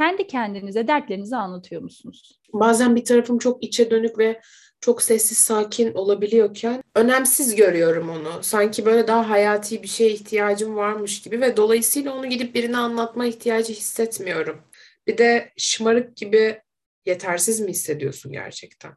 [0.00, 2.40] kendi kendinize dertlerinizi anlatıyor musunuz?
[2.52, 4.40] Bazen bir tarafım çok içe dönük ve
[4.80, 8.42] çok sessiz sakin olabiliyorken önemsiz görüyorum onu.
[8.42, 13.26] Sanki böyle daha hayati bir şeye ihtiyacım varmış gibi ve dolayısıyla onu gidip birine anlatma
[13.26, 14.62] ihtiyacı hissetmiyorum.
[15.06, 16.62] Bir de şımarık gibi
[17.06, 18.92] yetersiz mi hissediyorsun gerçekten?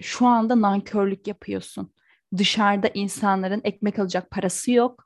[0.00, 1.94] Şu anda nankörlük yapıyorsun.
[2.36, 5.04] Dışarıda insanların ekmek alacak parası yok.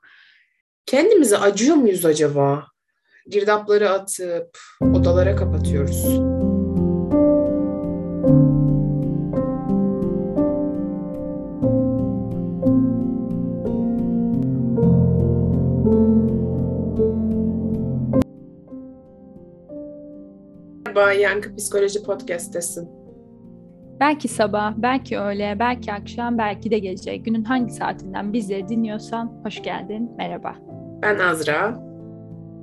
[0.85, 2.67] Kendimize acıyor muyuz acaba?
[3.29, 6.19] Girdapları atıp odalara kapatıyoruz.
[20.85, 22.89] Merhaba, Yankı Psikoloji Podcast'tesin.
[23.99, 27.17] Belki sabah, belki öğle, belki akşam, belki de gece.
[27.17, 30.55] Günün hangi saatinden bizleri dinliyorsan hoş geldin, merhaba.
[31.01, 31.88] Ben Azra.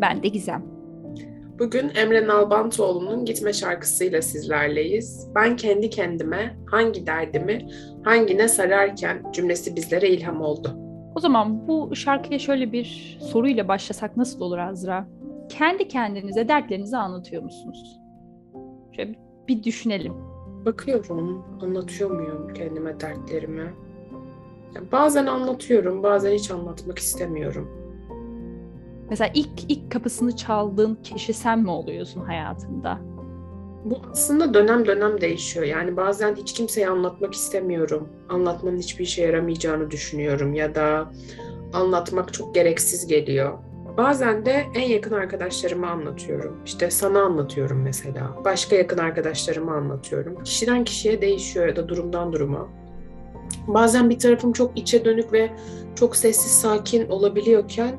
[0.00, 0.64] Ben de Gizem.
[1.59, 5.28] Bugün Emre Nalbantoğlu'nun Gitme şarkısıyla sizlerleyiz.
[5.34, 7.68] Ben kendi kendime hangi derdimi
[8.04, 10.76] hangine sararken cümlesi bizlere ilham oldu.
[11.15, 15.09] O zaman bu şarkıya şöyle bir soruyla başlasak nasıl olur Azra?
[15.48, 18.01] Kendi kendinize dertlerinizi anlatıyor musunuz?
[18.96, 19.15] Şöyle
[19.48, 20.15] bir düşünelim.
[20.65, 23.74] Bakıyorum, anlatıyor muyum kendime dertlerimi?
[24.92, 27.85] Bazen anlatıyorum, bazen hiç anlatmak istemiyorum.
[29.10, 32.99] Mesela ilk ilk kapısını çaldığın kişi sen mi oluyorsun hayatında?
[33.85, 35.66] Bu aslında dönem dönem değişiyor.
[35.66, 38.09] Yani bazen hiç kimseye anlatmak istemiyorum.
[38.29, 41.10] Anlatmanın hiçbir işe yaramayacağını düşünüyorum ya da
[41.73, 43.59] anlatmak çok gereksiz geliyor.
[43.96, 46.57] Bazen de en yakın arkadaşlarıma anlatıyorum.
[46.65, 48.37] İşte sana anlatıyorum mesela.
[48.45, 50.43] Başka yakın arkadaşlarıma anlatıyorum.
[50.45, 52.68] Kişiden kişiye değişiyor ya da durumdan duruma.
[53.66, 55.51] Bazen bir tarafım çok içe dönük ve
[55.95, 57.96] çok sessiz sakin olabiliyorken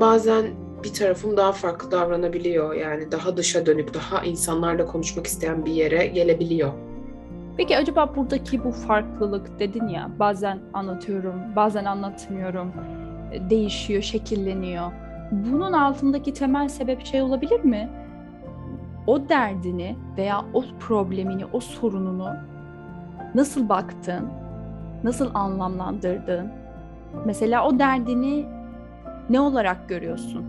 [0.00, 0.46] bazen
[0.84, 2.74] bir tarafım daha farklı davranabiliyor.
[2.74, 6.72] Yani daha dışa dönük, daha insanlarla konuşmak isteyen bir yere gelebiliyor.
[7.56, 12.72] Peki acaba buradaki bu farklılık dedin ya bazen anlatıyorum, bazen anlatmıyorum,
[13.50, 14.92] değişiyor, şekilleniyor
[15.30, 17.88] bunun altındaki temel sebep şey olabilir mi?
[19.06, 22.30] O derdini veya o problemini, o sorununu
[23.34, 24.28] nasıl baktın,
[25.04, 26.48] nasıl anlamlandırdın?
[27.24, 28.46] Mesela o derdini
[29.30, 30.44] ne olarak görüyorsun?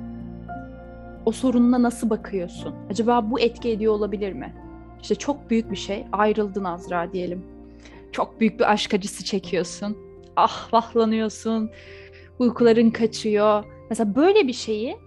[1.25, 2.75] O sorununa nasıl bakıyorsun?
[2.89, 4.53] Acaba bu etki ediyor olabilir mi?
[5.01, 7.43] İşte çok büyük bir şey, ayrıldın Azra diyelim.
[8.11, 9.97] Çok büyük bir aşk acısı çekiyorsun.
[10.35, 11.69] Ah vahlanıyorsun,
[12.39, 14.97] uykuların kaçıyor, Mesela böyle bir şeyi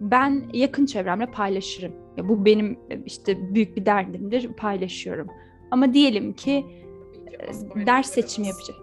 [0.00, 1.92] ben yakın çevremle paylaşırım.
[2.16, 5.26] Ya bu benim işte büyük bir derdimdir, paylaşıyorum.
[5.70, 6.64] Ama diyelim ki
[7.26, 8.76] e, ders seçimi yapacak.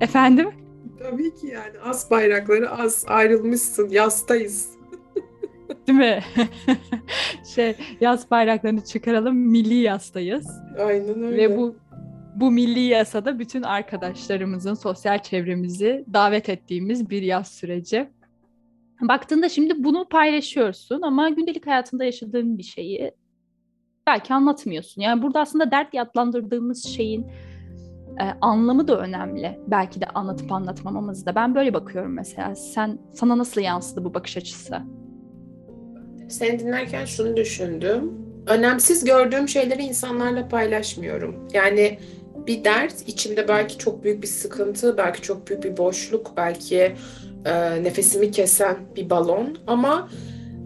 [0.00, 0.50] Efendim?
[0.98, 4.70] Tabii ki yani az bayrakları az ayrılmışsın, yastayız.
[5.86, 6.20] Değil mi?
[7.54, 10.46] şey yaz bayraklarını çıkaralım, milli yastayız.
[10.78, 11.36] Aynen öyle.
[11.36, 11.76] Ve bu
[12.36, 18.08] bu milli yasada bütün arkadaşlarımızın sosyal çevremizi davet ettiğimiz bir yaz süreci.
[19.00, 23.12] Baktığında şimdi bunu paylaşıyorsun ama gündelik hayatında yaşadığın bir şeyi
[24.06, 25.02] belki anlatmıyorsun.
[25.02, 27.26] Yani burada aslında dert adlandırdığımız şeyin
[28.20, 29.60] e, anlamı da önemli.
[29.66, 31.34] Belki de anlatıp anlatmamamız da.
[31.34, 32.56] Ben böyle bakıyorum mesela.
[32.56, 34.76] Sen sana nasıl yansıdı bu bakış açısı?
[36.28, 38.12] Seni dinlerken şunu düşündüm.
[38.46, 41.48] Önemsiz gördüğüm şeyleri insanlarla paylaşmıyorum.
[41.52, 41.98] Yani
[42.46, 46.94] bir dert içimde belki çok büyük bir sıkıntı, belki çok büyük bir boşluk, belki
[47.44, 50.08] e, nefesimi kesen bir balon ama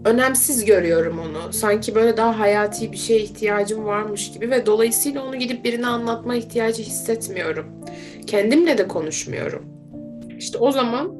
[0.05, 1.53] önemsiz görüyorum onu.
[1.53, 6.35] Sanki böyle daha hayati bir şeye ihtiyacım varmış gibi ve dolayısıyla onu gidip birine anlatma
[6.35, 7.65] ihtiyacı hissetmiyorum.
[8.27, 9.65] Kendimle de konuşmuyorum.
[10.37, 11.15] İşte o zaman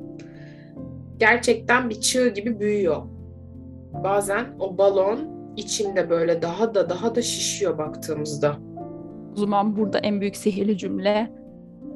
[1.18, 3.02] gerçekten bir çığ gibi büyüyor.
[4.04, 5.20] Bazen o balon
[5.58, 8.58] içimde böyle daha da daha da şişiyor baktığımızda.
[9.36, 11.32] O zaman burada en büyük sihirli cümle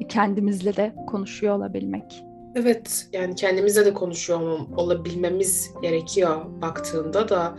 [0.08, 2.25] kendimizle de konuşuyor olabilmek.
[2.56, 7.58] Evet yani kendimizle de konuşuyor olabilmemiz gerekiyor baktığında da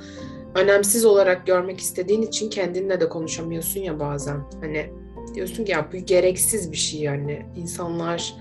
[0.55, 4.43] önemsiz olarak görmek istediğin için kendinle de konuşamıyorsun ya bazen.
[4.61, 4.89] Hani
[5.35, 7.45] diyorsun ki ya bu gereksiz bir şey yani.
[7.55, 8.35] insanlar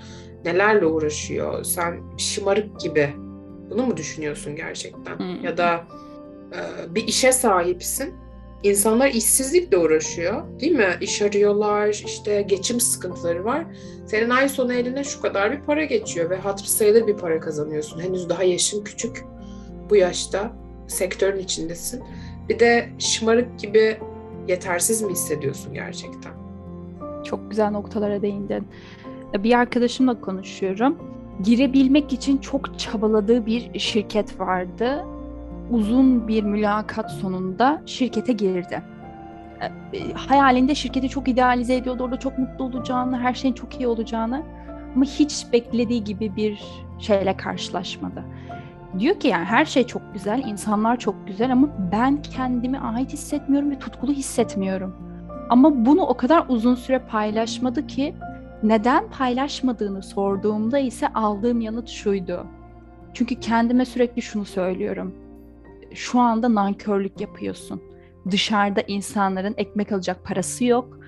[0.44, 1.64] nelerle uğraşıyor.
[1.64, 3.11] Sen şımarık gibi.
[3.70, 5.19] Bunu mu düşünüyorsun gerçekten?
[5.19, 5.44] Hmm.
[5.44, 5.85] Ya da
[6.52, 8.14] e, bir işe sahipsin
[8.67, 10.89] İnsanlar işsizlikle uğraşıyor değil mi?
[11.01, 13.67] İş arıyorlar, işte geçim sıkıntıları var.
[14.07, 18.01] Senin ay sonu eline şu kadar bir para geçiyor ve hatır sayılır bir para kazanıyorsun.
[18.01, 19.25] Henüz daha yaşın küçük
[19.91, 20.53] bu yaşta
[20.89, 22.03] sektörün içindesin.
[22.49, 23.99] Bir de şımarık gibi
[24.49, 26.33] yetersiz mi hissediyorsun gerçekten?
[27.25, 28.69] Çok güzel noktalara değindin.
[29.35, 30.99] Bir arkadaşımla konuşuyorum.
[31.43, 35.05] Girebilmek için çok çabaladığı bir şirket vardı
[35.71, 38.83] uzun bir mülakat sonunda şirkete girdi.
[39.95, 42.03] E, hayalinde şirketi çok idealize ediyordu.
[42.03, 44.43] Orada çok mutlu olacağını, her şeyin çok iyi olacağını.
[44.95, 46.65] Ama hiç beklediği gibi bir
[46.99, 48.25] şeyle karşılaşmadı.
[48.99, 53.71] Diyor ki yani her şey çok güzel, insanlar çok güzel ama ben kendimi ait hissetmiyorum
[53.71, 54.97] ve tutkulu hissetmiyorum.
[55.49, 58.15] Ama bunu o kadar uzun süre paylaşmadı ki
[58.62, 62.47] neden paylaşmadığını sorduğumda ise aldığım yanıt şuydu.
[63.15, 65.15] Çünkü kendime sürekli şunu söylüyorum.
[65.97, 67.83] Şu anda nankörlük yapıyorsun.
[68.31, 70.99] Dışarıda insanların ekmek alacak parası yok.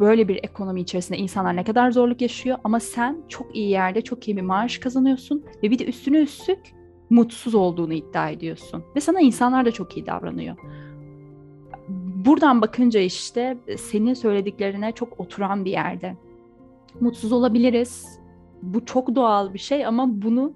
[0.00, 4.28] Böyle bir ekonomi içerisinde insanlar ne kadar zorluk yaşıyor ama sen çok iyi yerde çok
[4.28, 6.58] iyi bir maaş kazanıyorsun ve bir de üstüne üstlük
[7.10, 8.84] mutsuz olduğunu iddia ediyorsun.
[8.96, 10.56] Ve sana insanlar da çok iyi davranıyor.
[12.24, 16.16] Buradan bakınca işte senin söylediklerine çok oturan bir yerde.
[17.00, 18.20] Mutsuz olabiliriz.
[18.62, 20.54] Bu çok doğal bir şey ama bunu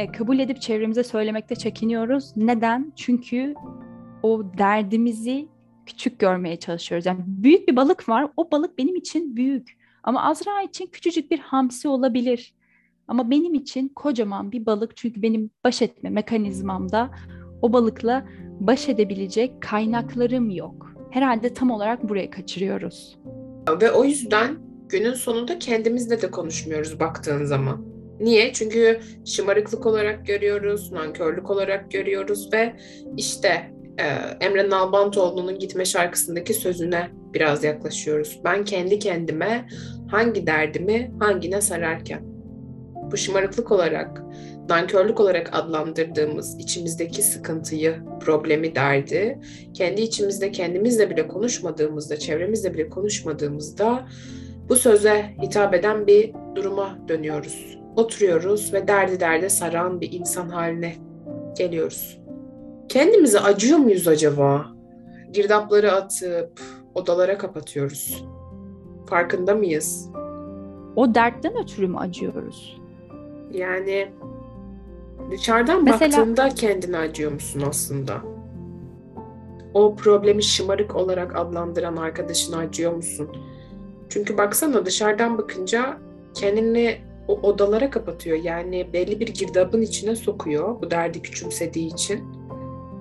[0.00, 2.32] e, kabul edip çevremize söylemekte çekiniyoruz.
[2.36, 2.92] Neden?
[2.96, 3.54] Çünkü
[4.22, 5.48] o derdimizi
[5.86, 7.06] küçük görmeye çalışıyoruz.
[7.06, 8.28] Yani büyük bir balık var.
[8.36, 9.78] O balık benim için büyük.
[10.02, 12.54] Ama Azra için küçücük bir hamsi olabilir.
[13.08, 17.10] Ama benim için kocaman bir balık çünkü benim baş etme mekanizmamda
[17.62, 18.26] o balıkla
[18.60, 20.94] baş edebilecek kaynaklarım yok.
[21.10, 23.18] Herhalde tam olarak buraya kaçırıyoruz.
[23.80, 24.58] Ve o yüzden
[24.88, 27.99] günün sonunda kendimizle de konuşmuyoruz baktığın zaman.
[28.20, 28.52] Niye?
[28.52, 32.72] Çünkü şımarıklık olarak görüyoruz, nankörlük olarak görüyoruz ve
[33.16, 34.04] işte e,
[34.46, 38.40] Emre Nalbantoğlu'nun Gitme şarkısındaki sözüne biraz yaklaşıyoruz.
[38.44, 39.68] Ben kendi kendime
[40.10, 42.30] hangi derdimi hangine sararken
[43.12, 44.22] bu şımarıklık olarak,
[44.68, 49.38] nankörlük olarak adlandırdığımız içimizdeki sıkıntıyı, problemi, derdi,
[49.74, 54.08] kendi içimizde kendimizle bile konuşmadığımızda, çevremizle bile konuşmadığımızda
[54.68, 57.79] bu söze hitap eden bir duruma dönüyoruz.
[57.96, 60.96] Oturuyoruz ve derdi derde saran bir insan haline
[61.58, 62.20] geliyoruz.
[62.88, 64.66] Kendimize acıyor muyuz acaba?
[65.32, 66.60] Girdapları atıp
[66.94, 68.24] odalara kapatıyoruz.
[69.06, 70.10] Farkında mıyız?
[70.96, 72.80] O dertten ötürü mü acıyoruz?
[73.52, 74.12] Yani
[75.30, 76.18] dışarıdan Mesela...
[76.18, 78.20] baktığında kendine acıyor musun aslında?
[79.74, 83.28] O problemi şımarık olarak adlandıran arkadaşına acıyor musun?
[84.08, 85.98] Çünkü baksana dışarıdan bakınca
[86.34, 86.98] kendini
[87.30, 88.36] o odalara kapatıyor.
[88.42, 92.24] Yani belli bir girdabın içine sokuyor bu derdi küçümsediği için.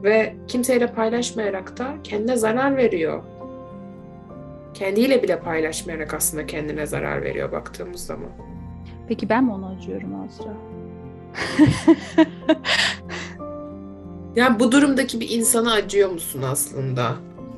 [0.03, 3.23] Ve kimseyle paylaşmayarak da kendine zarar veriyor.
[4.73, 8.29] Kendiyle bile paylaşmayarak aslında kendine zarar veriyor baktığımız zaman.
[9.07, 10.53] Peki ben mi ona acıyorum Azra?
[14.35, 17.03] yani bu durumdaki bir insana acıyor musun aslında?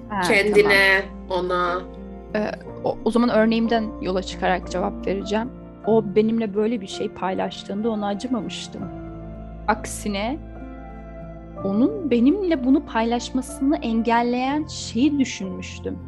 [0.10, 1.46] Ha, Kendine, tamam.
[1.46, 1.82] ona.
[2.36, 2.52] Ee,
[2.84, 5.61] o, o zaman örneğimden yola çıkarak cevap vereceğim.
[5.88, 8.82] O benimle böyle bir şey paylaştığında ona acımamıştım.
[9.68, 10.40] Aksine
[11.64, 16.00] onun benimle bunu paylaşmasını engelleyen şeyi düşünmüştüm.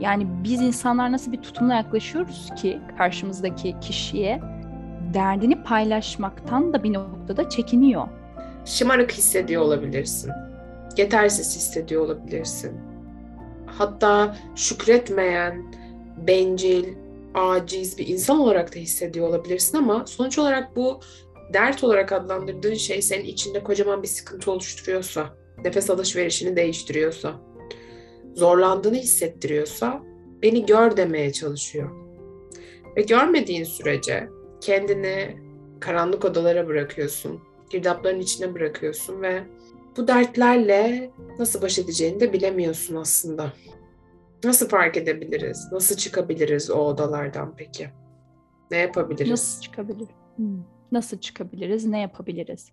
[0.00, 4.40] Yani biz insanlar nasıl bir tutumla yaklaşıyoruz ki karşımızdaki kişiye
[5.14, 8.08] derdini paylaşmaktan da bir noktada çekiniyor.
[8.64, 10.32] Şımarık hissediyor olabilirsin.
[10.96, 12.72] Yetersiz hissediyor olabilirsin.
[13.66, 15.62] Hatta şükretmeyen,
[16.26, 16.84] bencil,
[17.34, 21.00] aciz bir insan olarak da hissediyor olabilirsin ama sonuç olarak bu
[21.52, 27.40] dert olarak adlandırdığın şey senin içinde kocaman bir sıkıntı oluşturuyorsa, nefes alışverişini değiştiriyorsa,
[28.34, 30.02] zorlandığını hissettiriyorsa
[30.42, 31.90] beni gör demeye çalışıyor.
[32.96, 34.28] Ve görmediğin sürece
[34.60, 35.36] kendini
[35.80, 37.40] karanlık odalara bırakıyorsun.
[37.70, 39.42] Girdapların içine bırakıyorsun ve
[39.96, 43.52] bu dertlerle nasıl baş edeceğini de bilemiyorsun aslında.
[44.44, 45.72] Nasıl fark edebiliriz?
[45.72, 47.90] Nasıl çıkabiliriz o odalardan peki?
[48.70, 49.30] Ne yapabiliriz?
[49.30, 50.08] Nasıl çıkabilir?
[50.36, 50.62] Hmm.
[50.92, 51.86] Nasıl çıkabiliriz?
[51.86, 52.72] Ne yapabiliriz?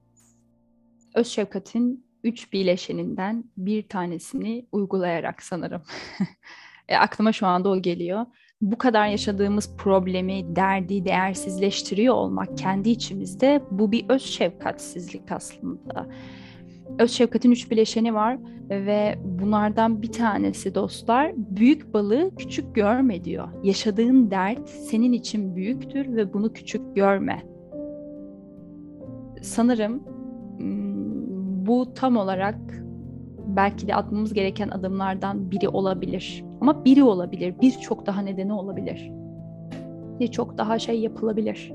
[1.15, 5.81] Öz şefkatin üç bileşeninden bir tanesini uygulayarak sanırım.
[6.89, 8.25] e, aklıma şu anda o geliyor
[8.61, 16.07] bu kadar yaşadığımız problemi, derdi değersizleştiriyor olmak kendi içimizde bu bir öz şefkatsizlik aslında.
[16.99, 18.37] Öz şefkatin üç bileşeni var
[18.69, 23.47] ve bunlardan bir tanesi dostlar büyük balığı küçük görme diyor.
[23.63, 27.41] Yaşadığın dert senin için büyüktür ve bunu küçük görme.
[29.41, 30.03] Sanırım
[31.65, 32.55] bu tam olarak
[33.47, 36.45] belki de atmamız gereken adımlardan biri olabilir.
[36.61, 39.11] Ama biri olabilir, birçok daha nedeni olabilir.
[40.19, 41.73] Birçok daha şey yapılabilir.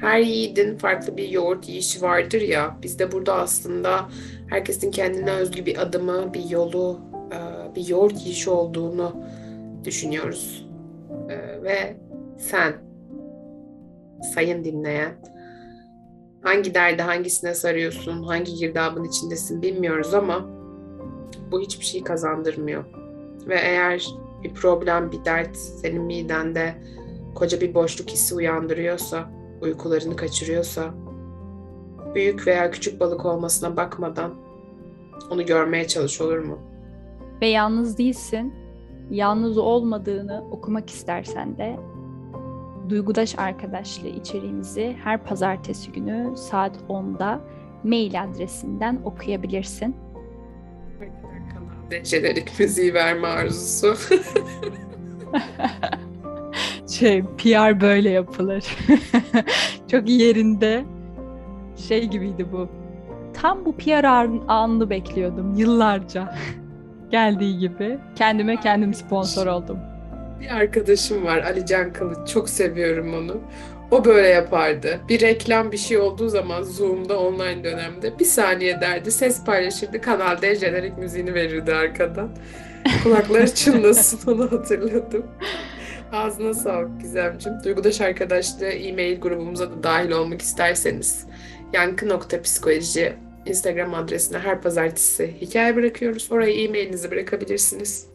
[0.00, 2.76] Her yiğidin farklı bir yoğurt yiyişi vardır ya.
[2.82, 4.08] Biz de burada aslında
[4.46, 7.00] herkesin kendine özgü bir adımı, bir yolu,
[7.32, 9.24] e, bir yoğurt yiyişi olduğunu
[9.84, 10.68] düşünüyoruz.
[11.28, 11.96] E, ve
[12.38, 12.72] sen,
[14.34, 15.14] sayın dinleyen,
[16.42, 20.46] Hangi derde hangisine sarıyorsun, hangi girdabın içindesin bilmiyoruz ama
[21.52, 22.84] bu hiçbir şey kazandırmıyor.
[23.46, 24.08] Ve eğer
[24.42, 26.74] bir problem, bir dert senin midende
[27.34, 29.30] koca bir boşluk hissi uyandırıyorsa,
[29.62, 30.94] uykularını kaçırıyorsa,
[32.14, 34.34] büyük veya küçük balık olmasına bakmadan
[35.30, 36.58] onu görmeye çalış olur mu?
[37.42, 38.54] Ve yalnız değilsin.
[39.10, 41.76] Yalnız olmadığını okumak istersen de
[42.88, 47.40] Duygudaş Arkadaşlığı içeriğimizi her pazartesi günü saat 10'da
[47.84, 49.96] mail adresinden okuyabilirsin.
[52.04, 53.94] Jenerik müziği verme arzusu.
[56.98, 58.64] şey PR böyle yapılır.
[59.90, 60.84] Çok yerinde
[61.88, 62.68] şey gibiydi bu.
[63.34, 64.04] Tam bu PR
[64.48, 66.34] anını bekliyordum yıllarca.
[67.10, 69.78] Geldiği gibi kendime kendim sponsor oldum.
[70.40, 72.28] Bir arkadaşım var Ali Can Kılıç.
[72.28, 73.36] Çok seviyorum onu.
[73.90, 75.00] O böyle yapardı.
[75.08, 79.10] Bir reklam bir şey olduğu zaman Zoom'da online dönemde bir saniye derdi.
[79.10, 80.00] Ses paylaşırdı.
[80.00, 82.28] Kanal D jenerik müziğini verirdi arkadan.
[83.02, 85.26] Kulakları çınlasın onu hatırladım.
[86.12, 87.58] Ağzına sağlık Gizemciğim.
[87.64, 91.26] Duygudaş Arkadaşlığı e-mail grubumuza da dahil olmak isterseniz
[91.72, 93.14] yankı.psikoloji
[93.46, 96.32] Instagram adresine her pazartesi hikaye bırakıyoruz.
[96.32, 98.06] Oraya e-mailinizi bırakabilirsiniz.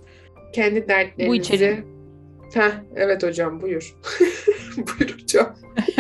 [0.54, 1.28] Kendi dertlerinizi...
[1.30, 1.84] Bu içeri...
[2.54, 3.96] Heh, evet hocam buyur.
[4.78, 5.56] buyur hocam.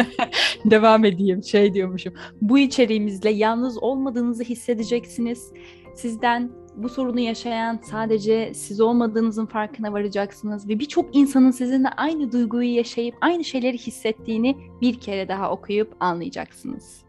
[0.65, 2.13] Devam edeyim şey diyormuşum.
[2.41, 5.51] Bu içeriğimizle yalnız olmadığınızı hissedeceksiniz.
[5.95, 12.75] Sizden bu sorunu yaşayan sadece siz olmadığınızın farkına varacaksınız ve birçok insanın sizinle aynı duyguyu
[12.75, 17.03] yaşayıp aynı şeyleri hissettiğini bir kere daha okuyup anlayacaksınız.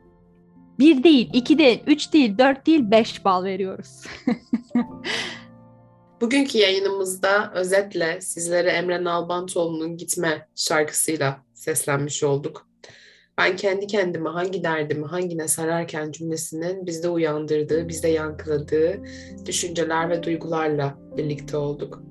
[0.78, 4.02] Bir değil, iki değil, üç değil, dört değil, beş bal veriyoruz.
[6.21, 12.74] Bugünkü yayınımızda özetle sizlere Emre Nalbantoğlu'nun Gitme şarkısıyla seslenmiş olduk.
[13.38, 19.02] Ben kendi kendime hangi derdimi hangine sararken cümlesinin bizde uyandırdığı, bizde yankıladığı
[19.46, 22.02] düşünceler ve duygularla birlikte olduk.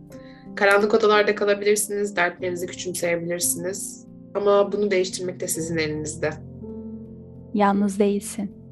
[0.55, 4.07] Karanlık odalarda kalabilirsiniz, dertlerinizi küçümseyebilirsiniz.
[4.35, 6.29] Ama bunu değiştirmek de sizin elinizde.
[7.53, 8.62] Yalnız değilsin.